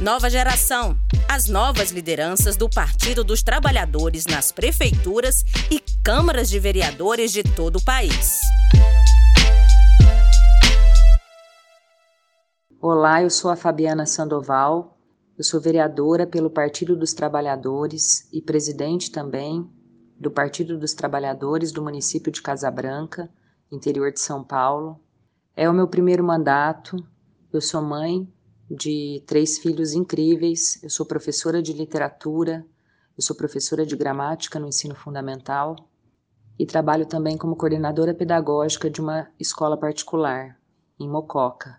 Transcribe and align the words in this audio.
Nova 0.00 0.28
geração. 0.28 0.94
As 1.26 1.48
novas 1.48 1.90
lideranças 1.90 2.54
do 2.54 2.68
Partido 2.68 3.24
dos 3.24 3.42
Trabalhadores 3.42 4.26
nas 4.26 4.52
prefeituras 4.52 5.42
e 5.70 5.80
câmaras 6.04 6.50
de 6.50 6.58
vereadores 6.58 7.32
de 7.32 7.42
todo 7.42 7.76
o 7.76 7.84
país. 7.84 8.40
Olá, 12.78 13.22
eu 13.22 13.30
sou 13.30 13.50
a 13.50 13.56
Fabiana 13.56 14.04
Sandoval. 14.04 14.98
Eu 15.36 15.42
sou 15.42 15.62
vereadora 15.62 16.26
pelo 16.26 16.50
Partido 16.50 16.94
dos 16.94 17.14
Trabalhadores 17.14 18.30
e 18.30 18.42
presidente 18.42 19.10
também 19.10 19.66
do 20.20 20.30
Partido 20.30 20.78
dos 20.78 20.92
Trabalhadores 20.92 21.72
do 21.72 21.82
município 21.82 22.30
de 22.30 22.42
Casabranca, 22.42 23.30
interior 23.72 24.12
de 24.12 24.20
São 24.20 24.44
Paulo. 24.44 25.00
É 25.56 25.66
o 25.70 25.72
meu 25.72 25.88
primeiro 25.88 26.22
mandato. 26.22 26.96
Eu 27.50 27.62
sou 27.62 27.80
mãe 27.80 28.30
de 28.70 29.22
três 29.26 29.58
filhos 29.58 29.92
incríveis. 29.92 30.82
Eu 30.82 30.90
sou 30.90 31.06
professora 31.06 31.62
de 31.62 31.72
literatura, 31.72 32.66
eu 33.16 33.22
sou 33.22 33.34
professora 33.34 33.86
de 33.86 33.96
gramática 33.96 34.58
no 34.58 34.68
ensino 34.68 34.94
fundamental 34.94 35.76
e 36.58 36.66
trabalho 36.66 37.06
também 37.06 37.36
como 37.36 37.56
coordenadora 37.56 38.14
pedagógica 38.14 38.90
de 38.90 39.00
uma 39.00 39.28
escola 39.38 39.76
particular 39.76 40.58
em 40.98 41.08
Mococa. 41.08 41.78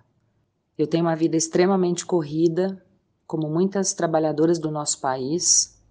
Eu 0.78 0.88
tenho 0.88 1.06
uma 1.06 1.16
vida 1.16 1.36
extremamente 1.36 2.06
corrida, 2.06 2.84
como 3.26 3.50
muitas 3.50 3.94
trabalhadoras 3.94 4.60
do 4.60 4.70
nosso 4.70 5.02
país. 5.02 5.82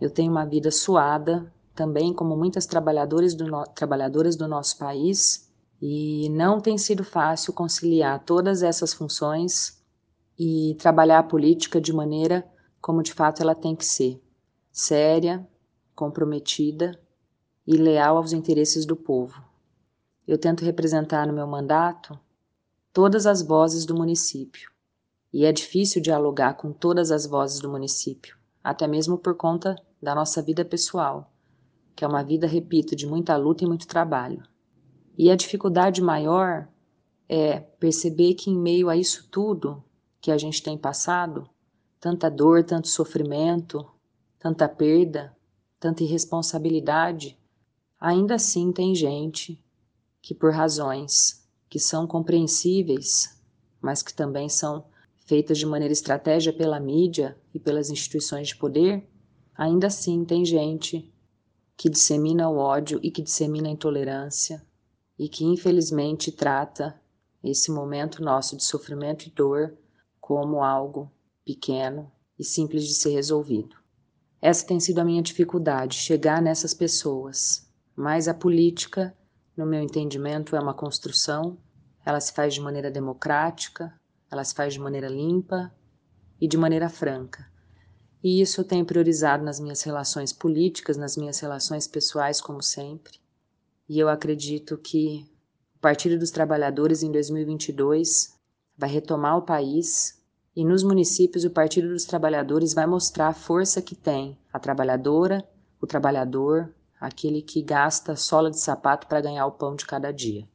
Eu 0.00 0.10
tenho 0.10 0.30
uma 0.30 0.44
vida 0.44 0.70
suada, 0.70 1.52
também 1.74 2.12
como 2.12 2.36
muitas 2.36 2.66
trabalhadoras 2.66 3.34
do, 3.34 3.46
no... 3.46 3.64
trabalhadoras 3.64 4.36
do 4.36 4.46
nosso 4.46 4.78
país, 4.78 5.50
e 5.80 6.28
não 6.30 6.60
tem 6.60 6.76
sido 6.76 7.02
fácil 7.02 7.54
conciliar 7.54 8.22
todas 8.22 8.62
essas 8.62 8.92
funções 8.92 9.79
e 10.42 10.74
trabalhar 10.76 11.18
a 11.18 11.22
política 11.22 11.78
de 11.78 11.92
maneira 11.92 12.50
como 12.80 13.02
de 13.02 13.12
fato 13.12 13.42
ela 13.42 13.54
tem 13.54 13.76
que 13.76 13.84
ser: 13.84 14.18
séria, 14.72 15.46
comprometida 15.94 16.98
e 17.66 17.76
leal 17.76 18.16
aos 18.16 18.32
interesses 18.32 18.86
do 18.86 18.96
povo. 18.96 19.44
Eu 20.26 20.38
tento 20.38 20.64
representar 20.64 21.26
no 21.26 21.34
meu 21.34 21.46
mandato 21.46 22.18
todas 22.90 23.26
as 23.26 23.42
vozes 23.42 23.84
do 23.84 23.94
município. 23.94 24.70
E 25.30 25.44
é 25.44 25.52
difícil 25.52 26.00
dialogar 26.00 26.54
com 26.54 26.72
todas 26.72 27.10
as 27.10 27.26
vozes 27.26 27.60
do 27.60 27.68
município, 27.68 28.34
até 28.64 28.86
mesmo 28.86 29.18
por 29.18 29.36
conta 29.36 29.76
da 30.02 30.14
nossa 30.14 30.40
vida 30.40 30.64
pessoal, 30.64 31.30
que 31.94 32.02
é 32.02 32.08
uma 32.08 32.24
vida, 32.24 32.46
repito, 32.46 32.96
de 32.96 33.06
muita 33.06 33.36
luta 33.36 33.62
e 33.62 33.66
muito 33.66 33.86
trabalho. 33.86 34.42
E 35.18 35.30
a 35.30 35.36
dificuldade 35.36 36.00
maior 36.00 36.66
é 37.28 37.60
perceber 37.60 38.32
que, 38.32 38.50
em 38.50 38.58
meio 38.58 38.88
a 38.88 38.96
isso 38.96 39.28
tudo, 39.30 39.84
que 40.20 40.30
a 40.30 40.38
gente 40.38 40.62
tem 40.62 40.76
passado, 40.76 41.48
tanta 41.98 42.30
dor, 42.30 42.64
tanto 42.64 42.88
sofrimento, 42.88 43.86
tanta 44.38 44.68
perda, 44.68 45.36
tanta 45.78 46.02
irresponsabilidade, 46.02 47.38
ainda 47.98 48.34
assim 48.34 48.72
tem 48.72 48.94
gente 48.94 49.62
que, 50.20 50.34
por 50.34 50.52
razões 50.52 51.48
que 51.68 51.78
são 51.78 52.06
compreensíveis, 52.06 53.40
mas 53.80 54.02
que 54.02 54.12
também 54.12 54.48
são 54.48 54.84
feitas 55.24 55.58
de 55.58 55.64
maneira 55.64 55.92
estratégia 55.92 56.52
pela 56.52 56.80
mídia 56.80 57.38
e 57.54 57.58
pelas 57.58 57.88
instituições 57.88 58.48
de 58.48 58.56
poder, 58.56 59.08
ainda 59.54 59.86
assim 59.86 60.24
tem 60.24 60.44
gente 60.44 61.12
que 61.76 61.88
dissemina 61.88 62.48
o 62.50 62.56
ódio 62.56 63.00
e 63.02 63.10
que 63.10 63.22
dissemina 63.22 63.68
a 63.68 63.72
intolerância 63.72 64.62
e 65.18 65.28
que 65.28 65.44
infelizmente 65.44 66.32
trata 66.32 67.00
esse 67.42 67.70
momento 67.70 68.22
nosso 68.22 68.56
de 68.56 68.64
sofrimento 68.64 69.26
e 69.26 69.30
dor 69.30 69.74
como 70.30 70.62
algo 70.62 71.10
pequeno 71.44 72.08
e 72.38 72.44
simples 72.44 72.86
de 72.86 72.94
ser 72.94 73.10
resolvido. 73.10 73.74
Essa 74.40 74.64
tem 74.64 74.78
sido 74.78 75.00
a 75.00 75.04
minha 75.04 75.20
dificuldade, 75.20 75.96
chegar 75.96 76.40
nessas 76.40 76.72
pessoas. 76.72 77.68
Mas 77.96 78.28
a 78.28 78.32
política, 78.32 79.12
no 79.56 79.66
meu 79.66 79.82
entendimento, 79.82 80.54
é 80.54 80.60
uma 80.60 80.72
construção, 80.72 81.58
ela 82.06 82.20
se 82.20 82.32
faz 82.32 82.54
de 82.54 82.60
maneira 82.60 82.92
democrática, 82.92 83.92
ela 84.30 84.44
se 84.44 84.54
faz 84.54 84.72
de 84.72 84.78
maneira 84.78 85.08
limpa 85.08 85.74
e 86.40 86.46
de 86.46 86.56
maneira 86.56 86.88
franca. 86.88 87.50
E 88.22 88.40
isso 88.40 88.60
eu 88.60 88.64
tenho 88.64 88.86
priorizado 88.86 89.44
nas 89.44 89.58
minhas 89.58 89.82
relações 89.82 90.32
políticas, 90.32 90.96
nas 90.96 91.16
minhas 91.16 91.40
relações 91.40 91.88
pessoais, 91.88 92.40
como 92.40 92.62
sempre. 92.62 93.18
E 93.88 93.98
eu 93.98 94.08
acredito 94.08 94.78
que 94.78 95.28
o 95.74 95.80
Partido 95.80 96.16
dos 96.16 96.30
Trabalhadores, 96.30 97.02
em 97.02 97.10
2022, 97.10 98.38
vai 98.78 98.88
retomar 98.88 99.36
o 99.36 99.42
país 99.42 100.19
e 100.60 100.64
nos 100.64 100.82
municípios, 100.82 101.42
o 101.46 101.50
Partido 101.50 101.88
dos 101.88 102.04
Trabalhadores 102.04 102.74
vai 102.74 102.86
mostrar 102.86 103.28
a 103.28 103.32
força 103.32 103.80
que 103.80 103.94
tem 103.94 104.36
a 104.52 104.58
trabalhadora, 104.58 105.42
o 105.80 105.86
trabalhador, 105.86 106.70
aquele 107.00 107.40
que 107.40 107.62
gasta 107.62 108.14
sola 108.14 108.50
de 108.50 108.60
sapato 108.60 109.06
para 109.06 109.22
ganhar 109.22 109.46
o 109.46 109.52
pão 109.52 109.74
de 109.74 109.86
cada 109.86 110.12
dia. 110.12 110.46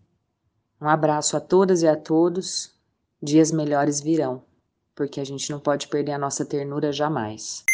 Um 0.79 0.87
abraço 0.87 1.35
a 1.35 1.39
todas 1.39 1.81
e 1.81 1.87
a 1.87 1.95
todos. 1.95 2.71
Dias 3.19 3.51
melhores 3.51 3.99
virão, 3.99 4.43
porque 4.93 5.19
a 5.19 5.23
gente 5.23 5.49
não 5.49 5.59
pode 5.59 5.87
perder 5.87 6.11
a 6.11 6.19
nossa 6.19 6.45
ternura 6.45 6.91
jamais. 6.91 7.65